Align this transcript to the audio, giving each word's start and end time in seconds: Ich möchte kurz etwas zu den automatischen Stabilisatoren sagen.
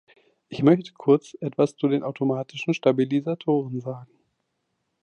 Ich 0.49 0.63
möchte 0.63 0.93
kurz 0.93 1.35
etwas 1.41 1.75
zu 1.75 1.87
den 1.87 2.01
automatischen 2.01 2.73
Stabilisatoren 2.73 3.81
sagen. 3.81 4.09